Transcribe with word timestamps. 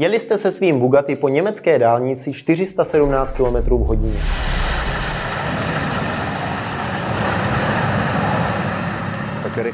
Jeli 0.00 0.20
jste 0.20 0.38
se 0.38 0.52
svým 0.52 0.80
Bugatti 0.80 1.16
po 1.16 1.28
německé 1.28 1.78
dálnici 1.78 2.32
417 2.32 3.32
km 3.32 3.74
v 3.74 3.86
hodině. 3.86 4.18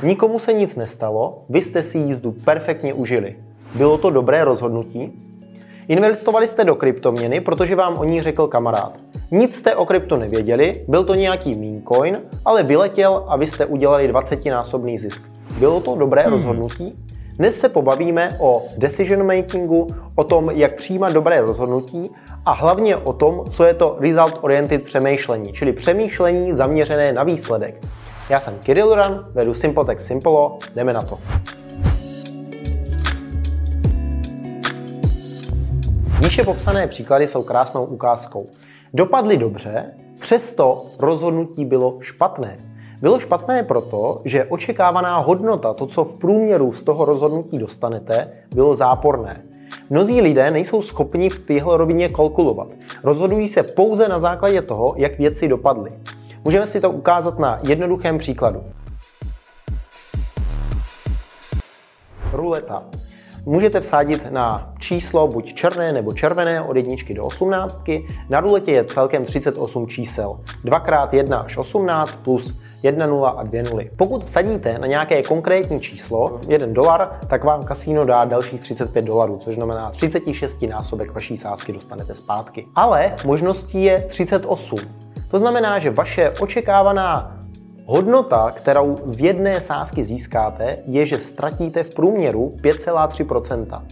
Nikomu 0.02 0.38
se 0.38 0.52
nic 0.52 0.76
nestalo, 0.76 1.42
vy 1.48 1.62
jste 1.62 1.82
si 1.82 1.98
jízdu 1.98 2.32
perfektně 2.44 2.94
užili. 2.94 3.36
Bylo 3.74 3.98
to 3.98 4.10
dobré 4.10 4.44
rozhodnutí? 4.44 5.12
Investovali 5.88 6.46
jste 6.46 6.64
do 6.64 6.74
kryptoměny, 6.74 7.40
protože 7.40 7.76
vám 7.76 7.98
o 7.98 8.04
ní 8.04 8.22
řekl 8.22 8.46
kamarád. 8.46 8.92
Nic 9.30 9.56
jste 9.56 9.76
o 9.76 9.86
krypto 9.86 10.16
nevěděli, 10.16 10.84
byl 10.88 11.04
to 11.04 11.14
nějaký 11.14 11.54
meme 11.54 11.82
coin, 11.92 12.20
ale 12.44 12.62
vyletěl 12.62 13.24
a 13.28 13.36
vy 13.36 13.46
jste 13.46 13.66
udělali 13.66 14.12
20-násobný 14.12 14.98
zisk. 14.98 15.22
Bylo 15.58 15.80
to 15.80 15.94
dobré 15.94 16.22
hmm. 16.22 16.32
rozhodnutí? 16.32 16.96
Dnes 17.38 17.58
se 17.58 17.68
pobavíme 17.68 18.36
o 18.40 18.62
decision 18.78 19.26
makingu, 19.26 19.86
o 20.14 20.24
tom, 20.24 20.50
jak 20.50 20.76
přijímat 20.76 21.12
dobré 21.12 21.40
rozhodnutí 21.40 22.10
a 22.46 22.52
hlavně 22.52 22.96
o 22.96 23.12
tom, 23.12 23.44
co 23.50 23.64
je 23.64 23.74
to 23.74 23.96
result 24.00 24.38
oriented 24.40 24.82
přemýšlení, 24.82 25.52
čili 25.52 25.72
přemýšlení 25.72 26.54
zaměřené 26.54 27.12
na 27.12 27.22
výsledek. 27.22 27.86
Já 28.28 28.40
jsem 28.40 28.58
Kirill 28.58 28.88
Duran, 28.88 29.26
vedu 29.32 29.54
Simpletech 29.54 30.00
Simpolo, 30.00 30.58
jdeme 30.74 30.92
na 30.92 31.02
to. 31.02 31.18
Výše 36.20 36.44
popsané 36.44 36.86
příklady 36.86 37.26
jsou 37.26 37.42
krásnou 37.42 37.84
ukázkou. 37.84 38.46
Dopadly 38.92 39.36
dobře, 39.36 39.90
přesto 40.20 40.86
rozhodnutí 40.98 41.64
bylo 41.64 41.98
špatné. 42.00 42.73
Bylo 43.04 43.20
špatné 43.20 43.62
proto, 43.62 44.20
že 44.24 44.44
očekávaná 44.44 45.18
hodnota, 45.18 45.74
to, 45.74 45.86
co 45.86 46.04
v 46.04 46.18
průměru 46.18 46.72
z 46.72 46.82
toho 46.82 47.04
rozhodnutí 47.04 47.58
dostanete, 47.58 48.28
bylo 48.54 48.74
záporné. 48.74 49.42
Mnozí 49.90 50.20
lidé 50.20 50.50
nejsou 50.50 50.82
schopni 50.82 51.30
v 51.30 51.38
téhle 51.38 51.76
rovině 51.76 52.08
kalkulovat. 52.08 52.68
Rozhodují 53.02 53.48
se 53.48 53.62
pouze 53.62 54.08
na 54.08 54.18
základě 54.18 54.62
toho, 54.62 54.94
jak 54.96 55.18
věci 55.18 55.48
dopadly. 55.48 55.92
Můžeme 56.44 56.66
si 56.66 56.80
to 56.80 56.90
ukázat 56.90 57.38
na 57.38 57.58
jednoduchém 57.62 58.18
příkladu. 58.18 58.62
Ruleta. 62.32 62.82
Můžete 63.46 63.80
vsadit 63.80 64.30
na 64.30 64.72
číslo 64.78 65.28
buď 65.28 65.54
černé 65.54 65.92
nebo 65.92 66.12
červené 66.12 66.62
od 66.62 66.76
jedničky 66.76 67.14
do 67.14 67.24
osmnáctky. 67.24 68.06
Na 68.28 68.40
ruletě 68.40 68.72
je 68.72 68.84
celkem 68.84 69.24
38 69.24 69.86
čísel. 69.86 70.40
2x1 70.64 71.44
až 71.44 71.56
18 71.56 72.16
plus 72.16 72.54
1 72.82 73.06
nula 73.06 73.30
a 73.30 73.42
2 73.42 73.62
nuly. 73.62 73.90
Pokud 73.96 74.24
vsadíte 74.24 74.78
na 74.78 74.86
nějaké 74.86 75.22
konkrétní 75.22 75.80
číslo, 75.80 76.40
1 76.48 76.66
dolar, 76.70 77.18
tak 77.28 77.44
vám 77.44 77.64
kasíno 77.64 78.04
dá 78.04 78.24
dalších 78.24 78.60
35 78.60 79.04
dolarů, 79.04 79.40
což 79.44 79.54
znamená 79.54 79.90
36 79.90 80.62
násobek 80.62 81.14
vaší 81.14 81.36
sázky 81.36 81.72
dostanete 81.72 82.14
zpátky. 82.14 82.66
Ale 82.74 83.14
možností 83.24 83.84
je 83.84 84.00
38. 84.00 84.78
To 85.30 85.38
znamená, 85.38 85.78
že 85.78 85.90
vaše 85.90 86.30
očekávaná 86.30 87.43
Hodnota, 87.86 88.50
kterou 88.50 88.96
z 89.04 89.20
jedné 89.20 89.60
sázky 89.60 90.04
získáte, 90.04 90.76
je, 90.86 91.06
že 91.06 91.18
ztratíte 91.18 91.82
v 91.82 91.94
průměru 91.94 92.52
5,3%. 92.62 93.82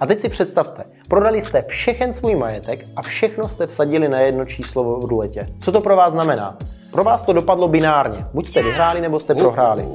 A 0.00 0.06
teď 0.06 0.20
si 0.20 0.28
představte, 0.28 0.84
prodali 1.08 1.42
jste 1.42 1.62
všechen 1.62 2.14
svůj 2.14 2.34
majetek 2.34 2.86
a 2.96 3.02
všechno 3.02 3.48
jste 3.48 3.66
vsadili 3.66 4.08
na 4.08 4.20
jedno 4.20 4.44
číslo 4.44 5.00
v 5.00 5.04
ruletě. 5.04 5.48
Co 5.60 5.72
to 5.72 5.80
pro 5.80 5.96
vás 5.96 6.12
znamená? 6.12 6.56
Pro 6.90 7.04
vás 7.04 7.22
to 7.22 7.32
dopadlo 7.32 7.68
binárně. 7.68 8.24
Buď 8.34 8.48
jste 8.48 8.62
vyhráli, 8.62 9.00
nebo 9.00 9.20
jste 9.20 9.34
prohráli. 9.34 9.86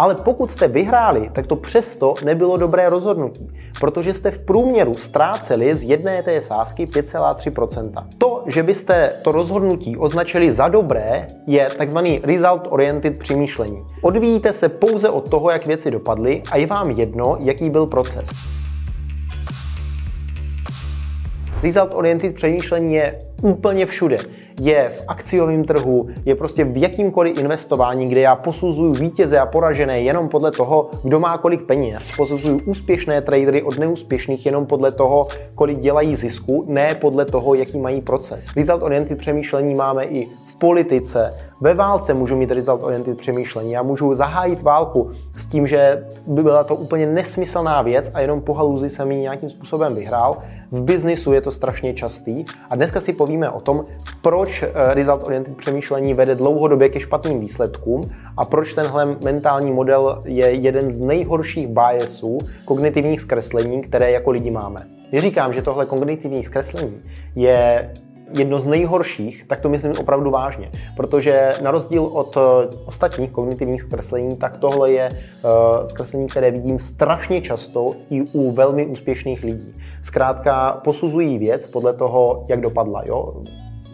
Ale 0.00 0.14
pokud 0.14 0.50
jste 0.50 0.68
vyhráli, 0.68 1.30
tak 1.32 1.46
to 1.46 1.56
přesto 1.56 2.14
nebylo 2.24 2.56
dobré 2.56 2.88
rozhodnutí, 2.88 3.50
protože 3.80 4.14
jste 4.14 4.30
v 4.30 4.38
průměru 4.38 4.94
ztráceli 4.94 5.74
z 5.74 5.82
jedné 5.82 6.22
té 6.22 6.40
sázky 6.40 6.86
5,3%. 6.86 8.06
To, 8.18 8.44
že 8.46 8.62
byste 8.62 9.12
to 9.22 9.32
rozhodnutí 9.32 9.96
označili 9.96 10.50
za 10.50 10.68
dobré, 10.68 11.26
je 11.46 11.70
takzvaný 11.78 12.20
result 12.24 12.66
oriented 12.70 13.18
přemýšlení. 13.18 13.82
Odvíjíte 14.02 14.52
se 14.52 14.68
pouze 14.68 15.08
od 15.08 15.28
toho, 15.28 15.50
jak 15.50 15.66
věci 15.66 15.90
dopadly 15.90 16.42
a 16.50 16.56
je 16.56 16.66
vám 16.66 16.90
jedno, 16.90 17.36
jaký 17.40 17.70
byl 17.70 17.86
proces. 17.86 18.30
Result 21.62 21.90
oriented 21.94 22.34
přemýšlení 22.34 22.94
je 22.94 23.18
úplně 23.42 23.86
všude 23.86 24.18
je 24.60 24.92
v 24.96 25.04
akciovém 25.08 25.64
trhu, 25.64 26.08
je 26.24 26.34
prostě 26.34 26.64
v 26.64 26.76
jakýmkoliv 26.76 27.38
investování, 27.38 28.08
kde 28.08 28.20
já 28.20 28.36
posuzuju 28.36 28.92
vítěze 28.92 29.38
a 29.38 29.46
poražené 29.46 30.00
jenom 30.00 30.28
podle 30.28 30.50
toho, 30.50 30.90
kdo 31.02 31.20
má 31.20 31.38
kolik 31.38 31.62
peněz. 31.62 32.12
Posuzuju 32.16 32.60
úspěšné 32.64 33.22
tradery 33.22 33.62
od 33.62 33.78
neúspěšných 33.78 34.46
jenom 34.46 34.66
podle 34.66 34.92
toho, 34.92 35.26
kolik 35.54 35.78
dělají 35.78 36.16
zisku, 36.16 36.64
ne 36.68 36.94
podle 36.94 37.24
toho, 37.24 37.54
jaký 37.54 37.78
mají 37.78 38.00
proces. 38.00 38.44
Result 38.56 38.82
oriented 38.82 39.18
přemýšlení 39.18 39.74
máme 39.74 40.04
i 40.04 40.28
politice, 40.60 41.34
ve 41.60 41.74
válce 41.74 42.14
můžu 42.14 42.36
mít 42.36 42.50
result 42.50 42.80
oriented 42.82 43.18
přemýšlení. 43.18 43.72
Já 43.72 43.82
můžu 43.82 44.14
zahájit 44.14 44.62
válku 44.62 45.10
s 45.36 45.46
tím, 45.46 45.66
že 45.66 46.06
by 46.26 46.42
byla 46.42 46.64
to 46.64 46.74
úplně 46.74 47.06
nesmyslná 47.06 47.82
věc 47.82 48.10
a 48.14 48.20
jenom 48.20 48.40
po 48.40 48.54
haluzi 48.54 48.90
jsem 48.90 49.12
ji 49.12 49.20
nějakým 49.20 49.50
způsobem 49.50 49.94
vyhrál. 49.94 50.38
V 50.70 50.82
biznisu 50.82 51.32
je 51.32 51.40
to 51.40 51.50
strašně 51.50 51.94
častý 51.94 52.44
a 52.70 52.76
dneska 52.76 53.00
si 53.00 53.12
povíme 53.12 53.50
o 53.50 53.60
tom, 53.60 53.84
proč 54.22 54.62
eh, 54.62 54.94
result 54.94 55.26
oriented 55.26 55.56
přemýšlení 55.56 56.14
vede 56.14 56.34
dlouhodobě 56.34 56.88
ke 56.88 57.00
špatným 57.00 57.40
výsledkům 57.40 58.10
a 58.36 58.44
proč 58.44 58.74
tenhle 58.74 59.16
mentální 59.24 59.72
model 59.72 60.22
je 60.24 60.50
jeden 60.50 60.92
z 60.92 61.00
nejhorších 61.00 61.68
biasů 61.68 62.38
kognitivních 62.64 63.20
zkreslení, 63.20 63.82
které 63.82 64.10
jako 64.10 64.30
lidi 64.30 64.50
máme. 64.50 64.80
Když 65.10 65.22
říkám, 65.22 65.52
že 65.52 65.62
tohle 65.62 65.86
kognitivní 65.86 66.44
zkreslení 66.44 67.02
je 67.36 67.90
jedno 68.38 68.60
z 68.60 68.66
nejhorších, 68.66 69.44
tak 69.46 69.60
to 69.60 69.68
myslím 69.68 69.92
opravdu 69.98 70.30
vážně. 70.30 70.70
Protože 70.96 71.52
na 71.62 71.70
rozdíl 71.70 72.04
od 72.04 72.36
eh, 72.36 72.40
ostatních 72.86 73.30
kognitivních 73.30 73.80
zkreslení, 73.80 74.36
tak 74.36 74.56
tohle 74.56 74.92
je 74.92 75.08
uh, 75.10 75.86
zkreslení, 75.86 76.26
které 76.26 76.50
vidím 76.50 76.78
strašně 76.78 77.40
často 77.40 77.94
i 78.10 78.22
u 78.32 78.50
velmi 78.50 78.86
úspěšných 78.86 79.44
lidí. 79.44 79.74
Zkrátka 80.02 80.80
posuzují 80.84 81.38
věc 81.38 81.66
podle 81.66 81.92
toho, 81.92 82.44
jak 82.48 82.60
dopadla. 82.60 83.02
Jo? 83.06 83.42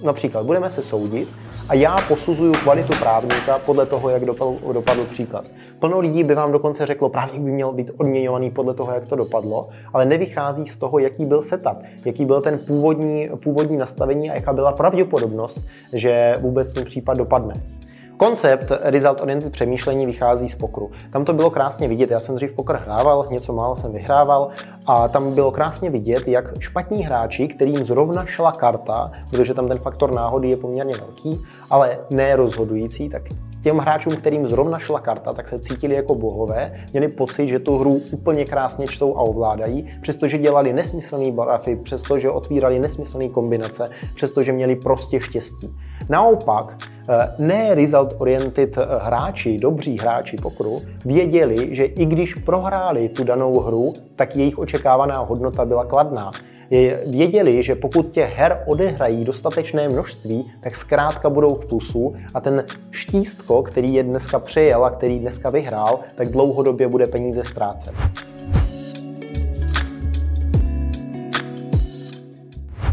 Například 0.06 0.46
budeme 0.46 0.70
se 0.70 0.82
soudit 0.82 1.28
a 1.68 1.74
já 1.74 1.96
posuzuju 2.08 2.52
kvalitu 2.52 2.92
právníka 2.98 3.58
podle 3.58 3.86
toho, 3.86 4.08
jak 4.08 4.24
dopadl, 4.24 4.56
dopadl 4.72 5.04
příklad. 5.04 5.44
Plno 5.78 5.98
lidí 5.98 6.24
by 6.24 6.34
vám 6.34 6.52
dokonce 6.52 6.86
řeklo, 6.86 7.08
právník 7.08 7.42
by 7.42 7.50
měl 7.50 7.72
být 7.72 7.90
odměňovaný 7.96 8.50
podle 8.50 8.74
toho, 8.74 8.92
jak 8.92 9.06
to 9.06 9.16
dopadlo, 9.16 9.68
ale 9.92 10.04
nevychází 10.04 10.66
z 10.66 10.76
toho, 10.76 10.98
jaký 10.98 11.24
byl 11.24 11.42
setup, 11.42 11.78
jaký 12.04 12.24
byl 12.24 12.40
ten 12.40 12.58
původní, 12.58 13.28
původní 13.42 13.76
nastavení 13.76 14.30
a 14.30 14.34
jaká 14.34 14.52
byla 14.52 14.72
pravděpodobnost, 14.72 15.60
že 15.92 16.36
vůbec 16.40 16.70
ten 16.72 16.84
případ 16.84 17.18
dopadne. 17.18 17.54
Koncept 18.16 18.72
result 18.82 19.20
oriented 19.20 19.52
přemýšlení 19.52 20.06
vychází 20.06 20.48
z 20.48 20.54
pokru. 20.54 20.90
Tam 21.12 21.24
to 21.24 21.32
bylo 21.32 21.50
krásně 21.50 21.88
vidět. 21.88 22.10
Já 22.10 22.20
jsem 22.20 22.34
dřív 22.34 22.52
pokr 22.52 22.76
hrával, 22.76 23.26
něco 23.30 23.52
málo 23.52 23.76
jsem 23.76 23.92
vyhrával 23.92 24.48
a 24.86 25.08
tam 25.08 25.34
bylo 25.34 25.50
krásně 25.50 25.90
vidět, 25.90 26.28
jak 26.28 26.60
špatní 26.60 27.04
hráči, 27.04 27.48
kterým 27.48 27.84
zrovna 27.84 28.26
šla 28.26 28.52
karta, 28.52 29.12
protože 29.30 29.54
tam 29.54 29.68
ten 29.68 29.78
faktor 29.78 30.14
náhody 30.14 30.50
je 30.50 30.56
poměrně 30.56 30.94
velký, 30.96 31.40
ale 31.70 31.98
ne 32.10 32.36
rozhodující, 32.36 33.08
tak 33.08 33.22
těm 33.62 33.78
hráčům, 33.78 34.16
kterým 34.16 34.48
zrovna 34.48 34.78
šla 34.78 35.00
karta, 35.00 35.32
tak 35.32 35.48
se 35.48 35.58
cítili 35.58 35.94
jako 35.94 36.14
bohové, 36.14 36.72
měli 36.92 37.08
pocit, 37.08 37.48
že 37.48 37.58
tu 37.58 37.78
hru 37.78 38.00
úplně 38.12 38.44
krásně 38.44 38.86
čtou 38.86 39.16
a 39.16 39.20
ovládají, 39.20 39.90
přestože 40.02 40.38
dělali 40.38 40.72
nesmyslný 40.72 41.32
barafy, 41.32 41.76
přestože 41.76 42.30
otvírali 42.30 42.78
nesmyslné 42.78 43.28
kombinace, 43.28 43.90
přestože 44.14 44.52
měli 44.52 44.76
prostě 44.76 45.20
štěstí. 45.20 45.76
Naopak, 46.08 46.76
ne 47.38 47.74
result-oriented 47.74 48.78
eh, 48.78 48.86
hráči, 49.00 49.58
dobří 49.58 49.98
hráči 49.98 50.36
pokru, 50.36 50.80
věděli, 51.04 51.68
že 51.70 51.84
i 51.84 52.06
když 52.06 52.34
prohráli 52.34 53.08
tu 53.08 53.24
danou 53.24 53.60
hru, 53.60 53.92
tak 54.16 54.36
jejich 54.36 54.58
očekávaná 54.58 55.18
hodnota 55.18 55.64
byla 55.64 55.84
kladná 55.84 56.30
věděli, 57.06 57.62
že 57.62 57.74
pokud 57.74 58.10
těch 58.10 58.38
her 58.38 58.62
odehrají 58.66 59.24
dostatečné 59.24 59.88
množství, 59.88 60.52
tak 60.60 60.76
zkrátka 60.76 61.30
budou 61.30 61.54
v 61.54 61.66
plusu 61.66 62.14
a 62.34 62.40
ten 62.40 62.64
štístko, 62.90 63.62
který 63.62 63.94
je 63.94 64.02
dneska 64.02 64.38
přejel 64.38 64.84
a 64.84 64.90
který 64.90 65.18
dneska 65.18 65.50
vyhrál, 65.50 66.00
tak 66.14 66.28
dlouhodobě 66.28 66.88
bude 66.88 67.06
peníze 67.06 67.44
ztrácet. 67.44 67.94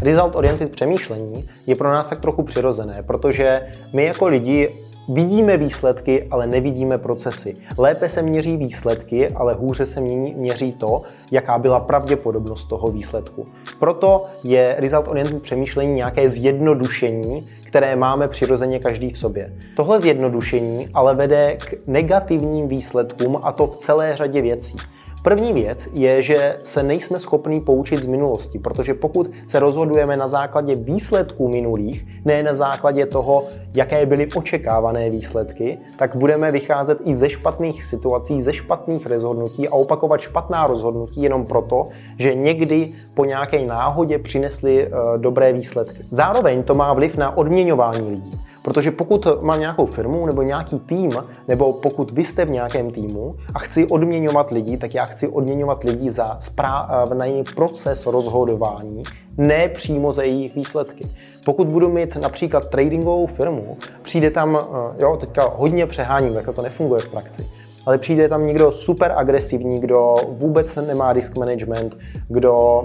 Result 0.04 0.36
oriented 0.36 0.70
přemýšlení 0.70 1.48
je 1.66 1.76
pro 1.76 1.92
nás 1.92 2.08
tak 2.08 2.20
trochu 2.20 2.42
přirozené, 2.42 3.02
protože 3.06 3.66
my 3.92 4.04
jako 4.04 4.26
lidi 4.26 4.72
Vidíme 5.08 5.56
výsledky, 5.56 6.28
ale 6.30 6.46
nevidíme 6.46 6.98
procesy. 6.98 7.56
Lépe 7.78 8.08
se 8.08 8.22
měří 8.22 8.56
výsledky, 8.56 9.28
ale 9.28 9.54
hůře 9.54 9.86
se 9.86 10.00
měří 10.00 10.72
to, 10.72 11.02
jaká 11.32 11.58
byla 11.58 11.80
pravděpodobnost 11.80 12.64
toho 12.64 12.88
výsledku. 12.88 13.46
Proto 13.78 14.26
je 14.44 14.76
result 14.78 15.08
oriented 15.08 15.42
přemýšlení 15.42 15.92
nějaké 15.92 16.30
zjednodušení, 16.30 17.48
které 17.66 17.96
máme 17.96 18.28
přirozeně 18.28 18.78
každý 18.78 19.10
v 19.10 19.18
sobě. 19.18 19.52
Tohle 19.76 20.00
zjednodušení 20.00 20.88
ale 20.94 21.14
vede 21.14 21.56
k 21.56 21.74
negativním 21.86 22.68
výsledkům 22.68 23.38
a 23.42 23.52
to 23.52 23.66
v 23.66 23.76
celé 23.76 24.16
řadě 24.16 24.42
věcí. 24.42 24.76
První 25.24 25.52
věc 25.52 25.88
je, 25.92 26.22
že 26.22 26.56
se 26.62 26.82
nejsme 26.82 27.18
schopni 27.18 27.60
poučit 27.60 28.02
z 28.02 28.06
minulosti, 28.06 28.58
protože 28.58 28.94
pokud 28.94 29.30
se 29.48 29.58
rozhodujeme 29.58 30.16
na 30.16 30.28
základě 30.28 30.74
výsledků 30.74 31.48
minulých, 31.48 32.06
ne 32.24 32.42
na 32.42 32.54
základě 32.54 33.06
toho, 33.06 33.44
jaké 33.74 34.06
byly 34.06 34.28
očekávané 34.36 35.10
výsledky, 35.10 35.78
tak 35.98 36.16
budeme 36.16 36.52
vycházet 36.52 36.98
i 37.04 37.16
ze 37.16 37.30
špatných 37.30 37.84
situací, 37.84 38.40
ze 38.40 38.52
špatných 38.52 39.06
rozhodnutí 39.06 39.68
a 39.68 39.72
opakovat 39.72 40.20
špatná 40.20 40.66
rozhodnutí 40.66 41.22
jenom 41.22 41.46
proto, 41.46 41.88
že 42.18 42.34
někdy 42.34 42.92
po 43.14 43.24
nějaké 43.24 43.66
náhodě 43.66 44.18
přinesly 44.18 44.86
uh, 44.86 44.92
dobré 45.18 45.52
výsledky. 45.52 45.98
Zároveň 46.10 46.62
to 46.62 46.74
má 46.74 46.92
vliv 46.92 47.16
na 47.16 47.36
odměňování 47.36 48.10
lidí. 48.10 48.43
Protože 48.64 48.90
pokud 48.90 49.26
mám 49.42 49.60
nějakou 49.60 49.86
firmu 49.86 50.26
nebo 50.26 50.42
nějaký 50.42 50.78
tým, 50.78 51.10
nebo 51.48 51.72
pokud 51.72 52.10
vy 52.10 52.24
jste 52.24 52.44
v 52.44 52.50
nějakém 52.50 52.90
týmu 52.90 53.34
a 53.54 53.58
chci 53.58 53.86
odměňovat 53.86 54.50
lidi, 54.50 54.76
tak 54.76 54.94
já 54.94 55.04
chci 55.04 55.28
odměňovat 55.28 55.84
lidi 55.84 56.10
za 56.10 56.38
správný 56.40 57.44
proces 57.56 58.06
rozhodování, 58.06 59.02
ne 59.36 59.68
přímo 59.68 60.12
za 60.12 60.22
jejich 60.22 60.54
výsledky. 60.54 61.06
Pokud 61.44 61.66
budu 61.66 61.88
mít 61.88 62.16
například 62.16 62.70
tradingovou 62.70 63.26
firmu, 63.26 63.76
přijde 64.02 64.30
tam, 64.30 64.58
eh, 64.58 65.02
jo, 65.02 65.16
teďka 65.20 65.52
hodně 65.56 65.86
přeháním, 65.86 66.34
jako 66.34 66.52
to 66.52 66.62
nefunguje 66.62 67.00
v 67.00 67.08
praxi, 67.08 67.46
ale 67.86 67.98
přijde 67.98 68.28
tam 68.28 68.46
někdo 68.46 68.72
super 68.72 69.12
agresivní, 69.16 69.80
kdo 69.80 70.16
vůbec 70.28 70.76
nemá 70.76 71.12
risk 71.12 71.38
management, 71.38 71.96
kdo 72.28 72.84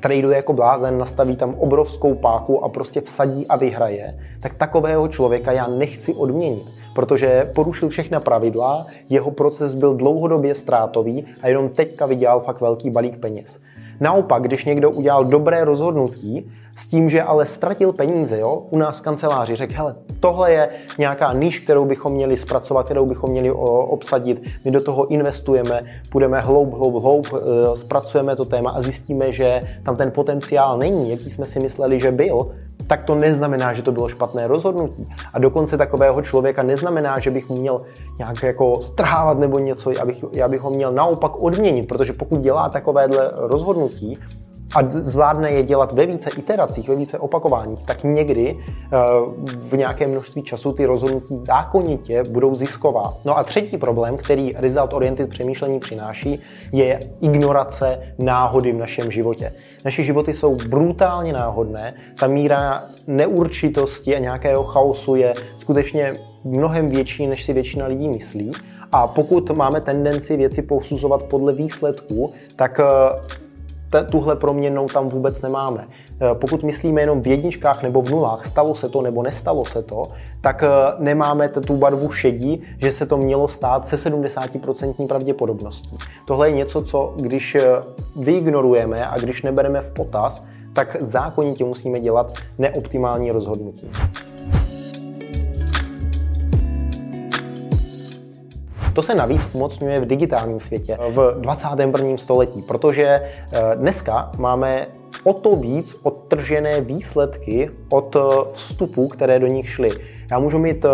traduje 0.00 0.36
jako 0.36 0.52
blázen, 0.52 0.98
nastaví 0.98 1.36
tam 1.36 1.54
obrovskou 1.54 2.14
páku 2.14 2.64
a 2.64 2.68
prostě 2.68 3.00
vsadí 3.00 3.46
a 3.46 3.56
vyhraje, 3.56 4.18
tak 4.40 4.54
takového 4.54 5.08
člověka 5.08 5.52
já 5.52 5.66
nechci 5.66 6.14
odměnit, 6.14 6.64
protože 6.94 7.50
porušil 7.54 7.88
všechna 7.88 8.20
pravidla, 8.20 8.86
jeho 9.08 9.30
proces 9.30 9.74
byl 9.74 9.94
dlouhodobě 9.94 10.54
ztrátový 10.54 11.26
a 11.42 11.48
jenom 11.48 11.68
teďka 11.68 12.06
vydělal 12.06 12.40
fakt 12.40 12.60
velký 12.60 12.90
balík 12.90 13.20
peněz. 13.20 13.60
Naopak, 14.00 14.42
když 14.42 14.64
někdo 14.64 14.90
udělal 14.90 15.24
dobré 15.24 15.64
rozhodnutí 15.64 16.50
s 16.76 16.86
tím, 16.86 17.10
že 17.10 17.22
ale 17.22 17.46
ztratil 17.46 17.92
peníze, 17.92 18.38
jo, 18.38 18.62
u 18.70 18.78
nás 18.78 18.98
v 18.98 19.02
kanceláři 19.02 19.56
řekl, 19.56 19.72
hele, 19.76 19.94
tohle 20.20 20.52
je 20.52 20.68
nějaká 20.98 21.32
níž, 21.32 21.58
kterou 21.58 21.84
bychom 21.84 22.12
měli 22.12 22.36
zpracovat, 22.36 22.84
kterou 22.84 23.06
bychom 23.06 23.30
měli 23.30 23.50
obsadit, 23.50 24.42
my 24.64 24.70
do 24.70 24.80
toho 24.80 25.06
investujeme, 25.06 25.82
půjdeme 26.10 26.40
hloub, 26.40 26.74
hloub, 26.74 27.02
hloub, 27.02 27.26
e, 27.26 27.76
zpracujeme 27.76 28.36
to 28.36 28.44
téma 28.44 28.70
a 28.70 28.82
zjistíme, 28.82 29.32
že 29.32 29.60
tam 29.82 29.96
ten 29.96 30.10
potenciál 30.10 30.78
není, 30.78 31.10
jaký 31.10 31.30
jsme 31.30 31.46
si 31.46 31.60
mysleli, 31.60 32.00
že 32.00 32.12
byl, 32.12 32.50
tak 32.86 33.04
to 33.04 33.14
neznamená, 33.14 33.72
že 33.72 33.82
to 33.82 33.92
bylo 33.92 34.08
špatné 34.08 34.46
rozhodnutí. 34.46 35.08
A 35.32 35.38
dokonce 35.38 35.76
takového 35.76 36.22
člověka 36.22 36.62
neznamená, 36.62 37.18
že 37.18 37.30
bych 37.30 37.48
měl 37.48 37.82
nějak 38.18 38.42
jako 38.42 38.82
strhávat 38.82 39.38
nebo 39.38 39.58
něco, 39.58 39.90
abych, 40.00 40.24
já 40.32 40.48
bych 40.48 40.60
ho 40.60 40.70
měl 40.70 40.92
naopak 40.92 41.36
odměnit, 41.36 41.88
protože 41.88 42.12
pokud 42.12 42.40
dělá 42.40 42.68
takovéhle 42.68 43.30
rozhodnutí, 43.34 44.18
a 44.76 44.82
zvládne 44.90 45.50
je 45.50 45.62
dělat 45.62 45.92
ve 45.92 46.06
více 46.06 46.30
iteracích, 46.38 46.88
ve 46.88 46.96
více 46.96 47.18
opakováních, 47.18 47.84
tak 47.84 48.04
někdy 48.04 48.58
eh, 48.58 48.96
v 49.46 49.76
nějakém 49.76 50.10
množství 50.10 50.42
času 50.42 50.72
ty 50.72 50.86
rozhodnutí 50.86 51.38
zákonitě 51.38 52.22
budou 52.30 52.54
zisková. 52.54 53.14
No 53.24 53.38
a 53.38 53.44
třetí 53.44 53.76
problém, 53.78 54.16
který 54.16 54.52
result 54.56 54.92
oriented 54.92 55.30
přemýšlení 55.30 55.80
přináší, 55.80 56.40
je 56.72 57.00
ignorace 57.20 57.98
náhody 58.18 58.72
v 58.72 58.76
našem 58.76 59.10
životě. 59.10 59.52
Naše 59.84 60.04
životy 60.04 60.34
jsou 60.34 60.56
brutálně 60.56 61.32
náhodné, 61.32 61.94
ta 62.20 62.26
míra 62.26 62.82
neurčitosti 63.06 64.16
a 64.16 64.18
nějakého 64.18 64.64
chaosu 64.64 65.14
je 65.14 65.34
skutečně 65.58 66.14
mnohem 66.44 66.88
větší, 66.88 67.26
než 67.26 67.44
si 67.44 67.52
většina 67.52 67.86
lidí 67.86 68.08
myslí. 68.08 68.50
A 68.92 69.06
pokud 69.06 69.50
máme 69.50 69.80
tendenci 69.80 70.36
věci 70.36 70.62
posuzovat 70.62 71.22
podle 71.22 71.52
výsledků, 71.52 72.32
tak 72.56 72.80
tuhle 74.10 74.36
proměnou 74.36 74.86
tam 74.86 75.08
vůbec 75.08 75.42
nemáme. 75.42 75.86
Eh, 76.20 76.34
pokud 76.34 76.62
myslíme 76.62 77.00
jenom 77.00 77.22
v 77.22 77.26
jedničkách 77.26 77.82
nebo 77.82 78.02
v 78.02 78.10
nulách, 78.10 78.46
stalo 78.46 78.74
se 78.74 78.88
to 78.88 79.02
nebo 79.02 79.22
nestalo 79.22 79.64
se 79.64 79.82
to, 79.82 80.02
tak 80.40 80.62
eh, 80.62 80.68
nemáme 80.98 81.48
tu 81.48 81.76
barvu 81.76 82.10
šedí, 82.10 82.62
že 82.78 82.92
se 82.92 83.06
to 83.06 83.16
mělo 83.16 83.48
stát 83.48 83.86
se 83.86 83.96
70% 83.96 85.06
pravděpodobností. 85.06 85.96
Tohle 86.26 86.48
je 86.48 86.52
něco, 86.52 86.82
co 86.82 87.14
když 87.16 87.54
eh, 87.54 87.64
vyignorujeme 88.16 89.06
a 89.06 89.18
když 89.18 89.42
nebereme 89.42 89.80
v 89.80 89.90
potaz, 89.90 90.46
tak 90.72 90.96
zákonitě 91.00 91.64
musíme 91.64 92.00
dělat 92.00 92.32
neoptimální 92.58 93.30
rozhodnutí. 93.30 93.90
To 98.96 99.02
se 99.02 99.14
navíc 99.14 99.42
umocňuje 99.52 100.00
v 100.00 100.06
digitálním 100.06 100.60
světě 100.60 100.98
v 101.10 101.36
21. 101.40 102.16
století, 102.16 102.62
protože 102.62 103.04
eh, 103.04 103.60
dneska 103.74 104.30
máme 104.38 104.86
o 105.24 105.32
to 105.32 105.56
víc 105.56 105.96
odtržené 106.02 106.80
výsledky 106.80 107.70
od 107.88 108.16
eh, 108.16 108.20
vstupů, 108.52 109.08
které 109.08 109.38
do 109.38 109.46
nich 109.46 109.70
šly. 109.70 109.90
Já 110.30 110.38
můžu 110.38 110.58
mít 110.58 110.84
eh, 110.84 110.88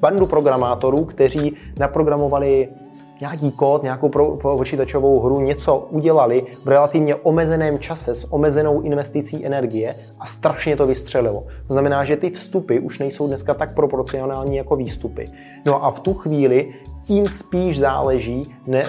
bandu 0.00 0.26
programátorů, 0.26 1.04
kteří 1.04 1.56
naprogramovali 1.78 2.68
nějaký 3.20 3.50
kód, 3.50 3.82
nějakou 3.82 4.08
počítačovou 4.40 5.20
hru, 5.20 5.40
něco 5.40 5.76
udělali 5.90 6.46
v 6.64 6.68
relativně 6.68 7.14
omezeném 7.14 7.78
čase 7.78 8.14
s 8.14 8.32
omezenou 8.32 8.80
investicí 8.80 9.46
energie 9.46 9.94
a 10.20 10.26
strašně 10.26 10.76
to 10.76 10.86
vystřelilo. 10.86 11.44
To 11.66 11.72
znamená, 11.72 12.04
že 12.04 12.16
ty 12.16 12.30
vstupy 12.30 12.78
už 12.78 12.98
nejsou 12.98 13.26
dneska 13.26 13.54
tak 13.54 13.74
proporcionální 13.74 14.56
jako 14.56 14.76
výstupy. 14.76 15.24
No 15.66 15.84
a 15.84 15.90
v 15.90 16.00
tu 16.00 16.14
chvíli 16.14 16.74
tím 17.02 17.28
spíš 17.28 17.78
záleží 17.78 18.42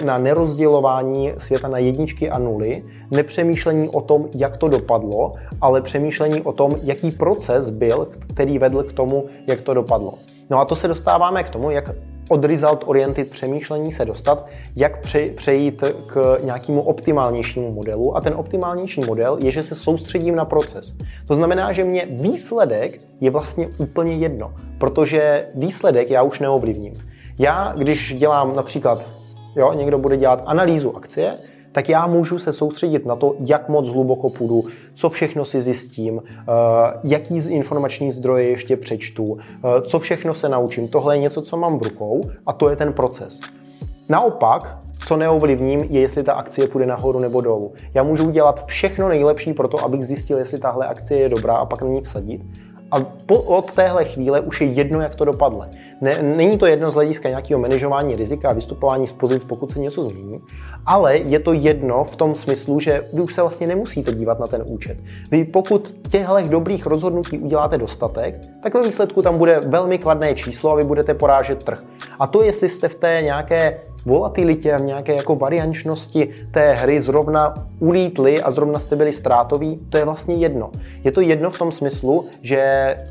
na 0.04 0.18
nerozdělování 0.18 1.32
světa 1.38 1.68
na 1.68 1.78
jedničky 1.78 2.30
a 2.30 2.38
nuly, 2.38 2.84
nepřemýšlení 3.10 3.88
o 3.88 4.00
tom, 4.00 4.28
jak 4.34 4.56
to 4.56 4.68
dopadlo, 4.68 5.32
ale 5.60 5.80
přemýšlení 5.82 6.42
o 6.42 6.52
tom, 6.52 6.72
jaký 6.82 7.10
proces 7.10 7.70
byl, 7.70 8.08
který 8.34 8.58
vedl 8.58 8.82
k 8.82 8.92
tomu, 8.92 9.24
jak 9.46 9.60
to 9.60 9.74
dopadlo. 9.74 10.14
No 10.50 10.58
a 10.58 10.64
to 10.64 10.76
se 10.76 10.88
dostáváme 10.88 11.44
k 11.44 11.50
tomu, 11.50 11.70
jak 11.70 11.90
od 12.28 12.44
result 12.44 12.84
oriented 12.86 13.30
přemýšlení 13.30 13.92
se 13.92 14.04
dostat, 14.04 14.46
jak 14.76 15.06
přejít 15.36 15.84
k 16.06 16.38
nějakému 16.42 16.82
optimálnějšímu 16.82 17.72
modelu. 17.72 18.16
A 18.16 18.20
ten 18.20 18.34
optimálnější 18.34 19.00
model 19.00 19.38
je, 19.42 19.50
že 19.50 19.62
se 19.62 19.74
soustředím 19.74 20.36
na 20.36 20.44
proces. 20.44 20.94
To 21.26 21.34
znamená, 21.34 21.72
že 21.72 21.84
mě 21.84 22.06
výsledek 22.10 23.00
je 23.20 23.30
vlastně 23.30 23.68
úplně 23.78 24.16
jedno, 24.16 24.52
protože 24.78 25.46
výsledek 25.54 26.10
já 26.10 26.22
už 26.22 26.40
neovlivním. 26.40 26.94
Já, 27.38 27.74
když 27.76 28.14
dělám 28.18 28.56
například, 28.56 29.06
jo, 29.56 29.72
někdo 29.72 29.98
bude 29.98 30.16
dělat 30.16 30.42
analýzu 30.46 30.96
akcie, 30.96 31.32
tak 31.72 31.88
já 31.88 32.06
můžu 32.06 32.38
se 32.38 32.52
soustředit 32.52 33.06
na 33.06 33.16
to, 33.16 33.34
jak 33.40 33.68
moc 33.68 33.88
hluboko 33.88 34.28
půjdu, 34.28 34.64
co 34.94 35.10
všechno 35.10 35.44
si 35.44 35.62
zjistím, 35.62 36.22
eh, 36.26 36.42
jaký 37.04 37.40
z 37.40 37.46
informační 37.46 38.12
zdroje 38.12 38.48
ještě 38.48 38.76
přečtu, 38.76 39.38
eh, 39.38 39.82
co 39.82 39.98
všechno 39.98 40.34
se 40.34 40.48
naučím. 40.48 40.88
Tohle 40.88 41.16
je 41.16 41.20
něco, 41.20 41.42
co 41.42 41.56
mám 41.56 41.78
v 41.78 41.82
rukou 41.82 42.20
a 42.46 42.52
to 42.52 42.70
je 42.70 42.76
ten 42.76 42.92
proces. 42.92 43.40
Naopak, 44.08 44.78
co 45.06 45.16
neovlivním, 45.16 45.80
je, 45.80 46.00
jestli 46.00 46.22
ta 46.22 46.32
akcie 46.32 46.68
půjde 46.68 46.86
nahoru 46.86 47.18
nebo 47.18 47.40
dolů. 47.40 47.72
Já 47.94 48.02
můžu 48.02 48.28
udělat 48.28 48.66
všechno 48.66 49.08
nejlepší 49.08 49.52
pro 49.52 49.68
to, 49.68 49.84
abych 49.84 50.06
zjistil, 50.06 50.38
jestli 50.38 50.58
tahle 50.58 50.86
akcie 50.86 51.20
je 51.20 51.28
dobrá 51.28 51.54
a 51.54 51.64
pak 51.64 51.82
na 51.82 51.88
ní 51.88 52.00
vsadit. 52.00 52.40
A 52.90 53.00
po, 53.00 53.38
od 53.38 53.72
téhle 53.72 54.04
chvíle 54.04 54.40
už 54.40 54.60
je 54.60 54.66
jedno, 54.66 55.00
jak 55.00 55.14
to 55.14 55.24
dopadne. 55.24 55.70
Ne, 56.00 56.22
není 56.22 56.58
to 56.58 56.66
jedno 56.66 56.90
z 56.90 56.94
hlediska 56.94 57.28
nějakého 57.28 57.60
manažování 57.60 58.16
rizika 58.16 58.48
a 58.48 58.52
vystupování 58.52 59.06
z 59.06 59.12
pozic, 59.12 59.44
pokud 59.44 59.70
se 59.70 59.78
něco 59.78 60.02
změní, 60.02 60.40
ale 60.86 61.16
je 61.16 61.38
to 61.38 61.52
jedno 61.52 62.04
v 62.04 62.16
tom 62.16 62.34
smyslu, 62.34 62.80
že 62.80 63.04
vy 63.12 63.20
už 63.20 63.34
se 63.34 63.40
vlastně 63.40 63.66
nemusíte 63.66 64.12
dívat 64.12 64.40
na 64.40 64.46
ten 64.46 64.62
účet. 64.66 64.98
Vy 65.30 65.44
pokud 65.44 65.94
těchto 66.10 66.38
dobrých 66.48 66.86
rozhodnutí 66.86 67.38
uděláte 67.38 67.78
dostatek, 67.78 68.34
tak 68.62 68.74
ve 68.74 68.82
výsledku 68.82 69.22
tam 69.22 69.38
bude 69.38 69.60
velmi 69.60 69.98
kladné 69.98 70.34
číslo 70.34 70.70
a 70.70 70.74
vy 70.74 70.84
budete 70.84 71.14
porážet 71.14 71.64
trh. 71.64 71.82
A 72.18 72.26
to, 72.26 72.42
jestli 72.42 72.68
jste 72.68 72.88
v 72.88 72.94
té 72.94 73.20
nějaké 73.22 73.80
volatilitě 74.08 74.72
a 74.72 74.78
v 74.78 74.82
nějaké 74.82 75.14
jako 75.14 75.36
variančnosti 75.36 76.28
té 76.50 76.72
hry 76.72 77.00
zrovna 77.00 77.54
ulítli 77.78 78.42
a 78.42 78.50
zrovna 78.50 78.78
jste 78.78 78.96
byli 78.96 79.12
ztrátoví, 79.12 79.86
to 79.88 79.98
je 79.98 80.04
vlastně 80.04 80.34
jedno. 80.34 80.70
Je 81.04 81.12
to 81.12 81.20
jedno 81.20 81.50
v 81.50 81.58
tom 81.58 81.72
smyslu, 81.72 82.26
že 82.42 82.56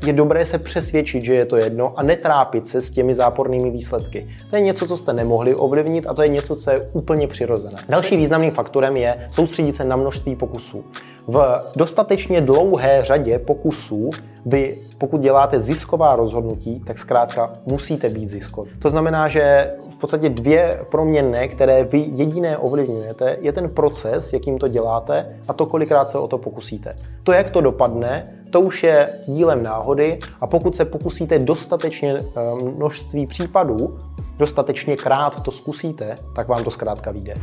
je 0.06 0.12
dobré 0.12 0.46
se 0.46 0.58
přesvědčit, 0.58 1.22
že 1.22 1.34
je 1.34 1.46
to 1.46 1.56
jedno 1.56 1.92
a 1.96 2.02
netrápit 2.02 2.68
se 2.68 2.80
s 2.80 2.90
těmi 2.90 3.14
zápornými 3.14 3.70
výsledky. 3.70 4.28
To 4.50 4.56
je 4.56 4.62
něco, 4.62 4.86
co 4.86 4.96
jste 4.96 5.12
nemohli 5.12 5.54
ovlivnit 5.54 6.06
a 6.06 6.14
to 6.14 6.22
je 6.22 6.28
něco, 6.28 6.56
co 6.56 6.70
je 6.70 6.80
úplně 6.92 7.26
přirozené. 7.28 7.78
Další 7.88 8.16
významným 8.16 8.50
faktorem 8.50 8.96
je 8.96 9.28
soustředit 9.32 9.76
se 9.76 9.84
na 9.84 9.96
množství 9.96 10.36
pokusů. 10.36 10.84
V 11.28 11.62
dostatečně 11.76 12.40
dlouhé 12.40 13.04
řadě 13.04 13.38
pokusů 13.38 14.10
vy, 14.46 14.78
pokud 14.98 15.20
děláte 15.20 15.60
zisková 15.60 16.16
rozhodnutí, 16.16 16.82
tak 16.86 16.98
zkrátka 16.98 17.50
musíte 17.66 18.08
být 18.08 18.28
ziskoví. 18.28 18.70
To 18.78 18.90
znamená, 18.90 19.28
že 19.28 19.74
v 19.90 20.00
podstatě 20.00 20.28
dvě 20.28 20.80
proměnné, 20.90 21.48
které 21.48 21.84
vy 21.84 21.98
jediné 22.14 22.58
ovlivňujete, 22.58 23.36
je 23.40 23.52
ten 23.52 23.68
proces, 23.68 24.32
jakým 24.32 24.58
to 24.58 24.68
děláte 24.68 25.36
a 25.48 25.52
to, 25.52 25.66
kolikrát 25.66 26.10
se 26.10 26.18
o 26.18 26.28
to 26.28 26.38
pokusíte. 26.38 26.96
To, 27.22 27.32
jak 27.32 27.50
to 27.50 27.60
dopadne, 27.60 28.34
to 28.50 28.60
už 28.60 28.82
je 28.82 29.08
dílem 29.26 29.62
náhody 29.62 30.18
a 30.40 30.46
pokud 30.46 30.76
se 30.76 30.84
pokusíte 30.84 31.38
dostatečně 31.38 32.16
eh, 32.16 32.64
množství 32.76 33.26
případů, 33.26 33.98
dostatečně 34.38 34.96
krát 34.96 35.42
to 35.42 35.50
zkusíte, 35.50 36.16
tak 36.36 36.48
vám 36.48 36.64
to 36.64 36.70
zkrátka 36.70 37.10
vyjde. 37.10 37.34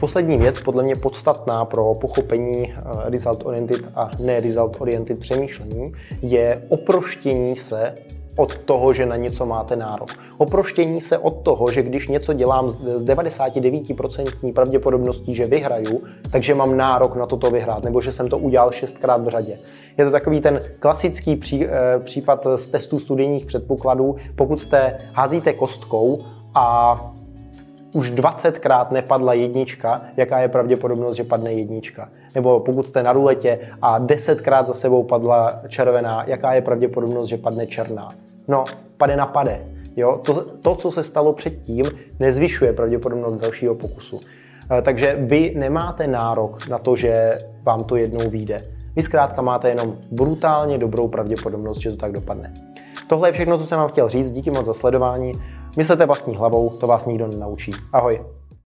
Poslední 0.00 0.38
věc, 0.38 0.60
podle 0.60 0.82
mě 0.82 0.96
podstatná 0.96 1.64
pro 1.64 1.94
pochopení 1.94 2.72
eh, 2.72 3.10
result-oriented 3.10 3.80
a 3.94 4.10
ne-result-oriented 4.20 5.18
přemýšlení, 5.18 5.92
je 6.22 6.62
oproštění 6.68 7.56
se 7.56 7.94
od 8.36 8.56
toho, 8.56 8.92
že 8.92 9.06
na 9.06 9.16
něco 9.16 9.46
máte 9.46 9.76
nárok. 9.76 10.10
Oproštění 10.38 11.00
se 11.00 11.18
od 11.18 11.42
toho, 11.42 11.70
že 11.70 11.82
když 11.82 12.08
něco 12.08 12.32
dělám 12.32 12.70
s 12.70 12.82
99% 12.82 14.52
pravděpodobností, 14.52 15.34
že 15.34 15.46
vyhraju, 15.46 16.02
takže 16.30 16.54
mám 16.54 16.76
nárok 16.76 17.16
na 17.16 17.26
toto 17.26 17.50
vyhrát, 17.50 17.84
nebo 17.84 18.00
že 18.00 18.12
jsem 18.12 18.28
to 18.28 18.38
udělal 18.38 18.72
šestkrát 18.72 19.24
v 19.24 19.28
řadě. 19.28 19.58
Je 19.98 20.04
to 20.04 20.10
takový 20.10 20.40
ten 20.40 20.60
klasický 20.78 21.36
pří, 21.36 21.66
eh, 21.66 21.70
případ 21.98 22.46
z 22.56 22.68
testů 22.68 22.98
studijních 22.98 23.46
předpokladů, 23.46 24.16
pokud 24.36 24.60
jste 24.60 24.96
házíte 25.12 25.52
kostkou 25.52 26.24
a 26.54 26.96
už 27.94 28.12
20krát 28.12 28.90
nepadla 28.90 29.32
jednička, 29.32 30.02
jaká 30.16 30.38
je 30.38 30.48
pravděpodobnost, 30.48 31.16
že 31.16 31.24
padne 31.24 31.52
jednička. 31.52 32.08
Nebo 32.34 32.60
pokud 32.60 32.86
jste 32.86 33.02
na 33.02 33.12
ruletě 33.12 33.58
a 33.82 34.00
10krát 34.00 34.64
za 34.64 34.74
sebou 34.74 35.02
padla 35.02 35.60
červená, 35.68 36.24
jaká 36.26 36.54
je 36.54 36.62
pravděpodobnost, 36.62 37.28
že 37.28 37.36
padne 37.36 37.66
černá. 37.66 38.08
No, 38.48 38.64
pade 38.96 39.16
na 39.16 39.26
pade. 39.26 39.60
Jo? 39.96 40.20
To, 40.26 40.44
to, 40.62 40.74
co 40.74 40.90
se 40.90 41.04
stalo 41.04 41.32
předtím, 41.32 41.86
nezvyšuje 42.20 42.72
pravděpodobnost 42.72 43.40
dalšího 43.40 43.74
pokusu. 43.74 44.20
Eh, 44.70 44.82
takže 44.82 45.16
vy 45.18 45.54
nemáte 45.56 46.06
nárok 46.06 46.68
na 46.68 46.78
to, 46.78 46.96
že 46.96 47.38
vám 47.62 47.84
to 47.84 47.96
jednou 47.96 48.30
vyjde. 48.30 48.58
Vy 48.96 49.02
zkrátka 49.02 49.42
máte 49.42 49.68
jenom 49.68 49.96
brutálně 50.10 50.78
dobrou 50.78 51.08
pravděpodobnost, 51.08 51.78
že 51.78 51.90
to 51.90 51.96
tak 51.96 52.12
dopadne. 52.12 52.54
Tohle 53.08 53.28
je 53.28 53.32
všechno, 53.32 53.58
co 53.58 53.66
jsem 53.66 53.78
vám 53.78 53.88
chtěl 53.88 54.08
říct. 54.08 54.30
Díky 54.30 54.50
moc 54.50 54.66
za 54.66 54.74
sledování. 54.74 55.32
Myslete 55.76 56.06
vlastní 56.06 56.36
hlavou, 56.36 56.70
to 56.70 56.86
vás 56.86 57.06
nikdo 57.06 57.26
nenaučí. 57.26 57.72
Ahoj. 57.92 58.20